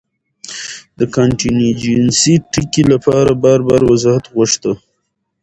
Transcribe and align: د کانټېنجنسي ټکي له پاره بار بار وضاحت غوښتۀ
د 0.97 0.99
کانټېنجنسي 1.15 2.33
ټکي 2.51 2.83
له 2.91 2.97
پاره 3.05 3.33
بار 3.43 3.59
بار 3.67 3.81
وضاحت 3.91 4.25
غوښتۀ 4.35 4.71